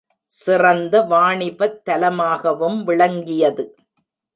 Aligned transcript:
சிறந்த 0.25 1.01
வாணிபத் 1.01 1.79
தலமாகவும் 1.89 2.83
விளங்கியது. 2.83 3.75